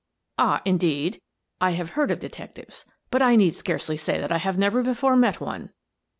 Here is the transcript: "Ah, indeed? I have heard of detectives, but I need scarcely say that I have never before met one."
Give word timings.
"Ah, 0.39 0.63
indeed? 0.65 1.21
I 1.61 1.73
have 1.73 1.91
heard 1.91 2.09
of 2.09 2.17
detectives, 2.19 2.85
but 3.11 3.21
I 3.21 3.35
need 3.35 3.53
scarcely 3.53 3.97
say 3.97 4.19
that 4.19 4.31
I 4.31 4.39
have 4.39 4.57
never 4.57 4.81
before 4.81 5.15
met 5.15 5.39
one." 5.39 5.69